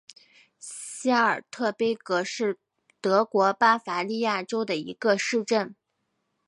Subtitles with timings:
[0.57, 2.57] 席尔特贝格是
[3.01, 5.75] 德国巴伐利亚州的一个市镇。